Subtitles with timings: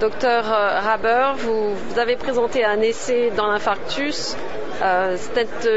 [0.00, 4.36] Docteur Haber, vous, vous, avez présenté un essai dans l'infarctus,
[4.80, 5.68] euh, stent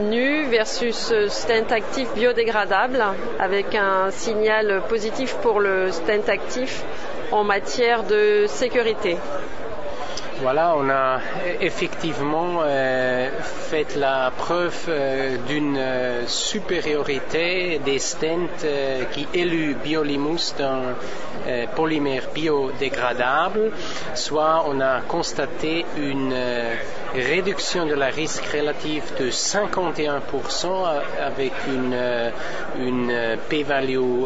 [0.00, 3.04] nu versus stent actif biodégradable,
[3.38, 6.84] avec un signal positif pour le stent actif
[7.32, 9.18] en matière de sécurité.
[10.42, 11.18] Voilà, on a
[11.62, 20.54] effectivement euh, fait la preuve euh, d'une euh, supériorité des stents euh, qui éluent Biolimus
[20.58, 20.94] d'un
[21.48, 23.72] euh, polymère biodégradable,
[24.14, 26.34] soit on a constaté une
[27.14, 30.66] réduction de la risque relative de 51%
[31.18, 31.96] avec une,
[32.78, 34.24] une p-value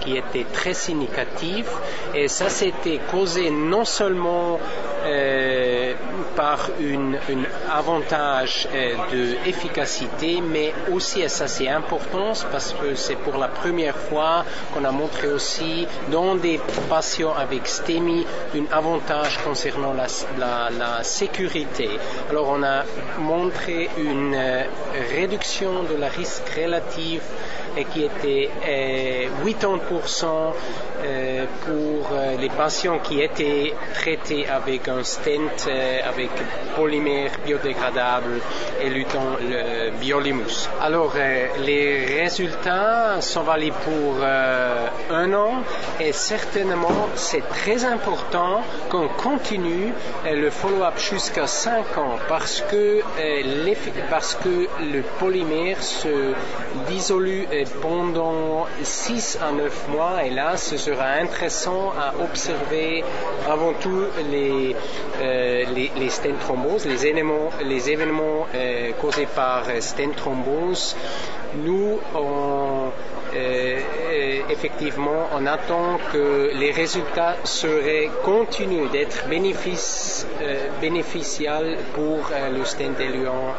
[0.00, 1.68] qui était très significative.
[2.14, 4.60] Et ça c'était causé non seulement
[6.36, 7.14] par un
[7.72, 8.94] avantage euh,
[9.44, 14.84] d'efficacité, mais aussi, et ça c'est important, parce que c'est pour la première fois qu'on
[14.84, 20.06] a montré aussi dans des patients avec STEMI un avantage concernant la,
[20.38, 21.90] la, la sécurité.
[22.30, 22.84] Alors on a
[23.18, 24.62] montré une euh,
[25.16, 27.22] réduction de la risque relative
[27.76, 30.24] et qui était euh, 80%
[31.04, 35.68] euh, pour euh, les patients qui étaient traités avec un stent
[36.06, 36.30] avec
[36.76, 38.40] polymère biodégradable
[38.80, 39.04] et le
[40.00, 40.68] biolimus.
[40.80, 41.14] Alors
[41.64, 44.16] les résultats sont valides pour
[45.10, 45.62] un an
[46.00, 49.92] et certainement c'est très important qu'on continue
[50.30, 53.00] le follow-up jusqu'à 5 ans parce que,
[54.10, 56.34] parce que le polymère se
[56.88, 57.46] dissolue
[57.80, 63.04] pendant 6 à 9 mois et là ce sera intéressant à observer
[63.48, 64.74] avant tout les,
[65.20, 66.10] euh, les, les
[66.84, 70.96] les événements, les événements euh, causés par stent thrombose.
[71.56, 72.90] Nous, on,
[73.34, 73.80] euh,
[74.58, 83.00] effectivement, on attend que les résultats seraient continuent d'être bénéfice, euh, pour euh, le stent
[83.00, 83.54] éluant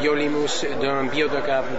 [0.00, 1.76] biolimus d'un biodégradable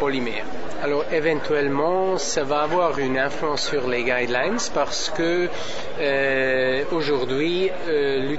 [0.00, 0.44] polymère.
[0.82, 5.48] Alors éventuellement, ça va avoir une influence sur les guidelines parce que
[5.98, 6.65] euh,
[7.10, 8.36] aujourd'hui, euh,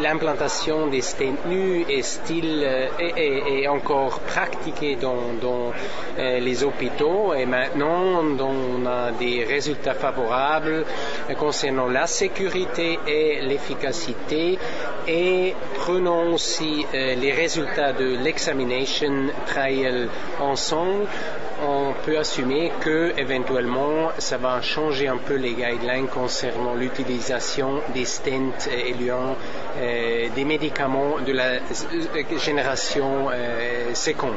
[0.00, 5.72] l'implantation des stents nus est, encore pratiquée dans, dans
[6.18, 10.84] euh, les hôpitaux et maintenant on a des résultats favorables
[11.38, 14.58] concernant la sécurité et l'efficacité
[15.06, 20.08] et prenons aussi les résultats de l'examination trial
[20.40, 21.06] ensemble
[21.62, 28.04] on peut assumer que éventuellement ça va changer un peu les guidelines concernant l'utilisation des
[28.04, 29.36] stents éluants
[29.78, 31.58] euh, des médicaments de la
[32.38, 34.34] génération euh, seconde.